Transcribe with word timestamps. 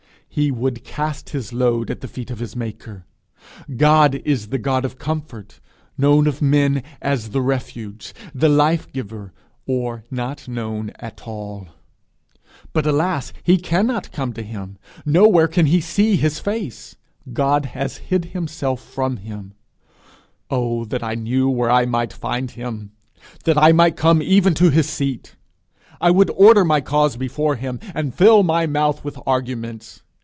He 0.33 0.49
would 0.49 0.85
cast 0.85 1.31
his 1.31 1.51
load 1.51 1.91
at 1.91 1.99
the 1.99 2.07
feet 2.07 2.31
of 2.31 2.39
his 2.39 2.55
maker! 2.55 3.03
God 3.75 4.15
is 4.23 4.47
the 4.47 4.57
God 4.57 4.85
of 4.85 4.97
comfort, 4.97 5.59
known 5.97 6.25
of 6.25 6.41
man 6.41 6.83
as 7.01 7.31
the 7.31 7.41
refuge, 7.41 8.13
the 8.33 8.47
life 8.47 8.89
giver, 8.93 9.33
or 9.65 10.05
not 10.09 10.47
known 10.47 10.91
at 10.99 11.23
all. 11.27 11.67
But 12.71 12.85
alas! 12.87 13.33
he 13.43 13.57
cannot 13.57 14.13
come 14.13 14.31
to 14.31 14.41
him! 14.41 14.77
Nowhere 15.05 15.49
can 15.49 15.65
he 15.65 15.81
see 15.81 16.15
his 16.15 16.39
face! 16.39 16.95
He 17.25 17.33
has 17.41 17.97
hid 17.97 18.23
himself 18.23 18.81
from 18.81 19.17
him! 19.17 19.53
'Oh 20.49 20.85
that 20.85 21.03
I 21.03 21.13
knew 21.13 21.49
where 21.49 21.69
I 21.69 21.85
might 21.85 22.13
find 22.13 22.49
him! 22.49 22.91
that 23.43 23.57
I 23.57 23.73
might 23.73 23.97
come 23.97 24.21
even 24.21 24.53
to 24.53 24.69
his 24.69 24.87
seat! 24.87 25.35
I 25.99 26.09
would 26.09 26.29
order 26.29 26.63
my 26.63 26.79
cause 26.79 27.17
before 27.17 27.57
him, 27.57 27.81
and 27.93 28.15
fill 28.15 28.43
my 28.43 28.65
mouth 28.65 29.03
with 29.03 29.19
arguments. 29.27 30.03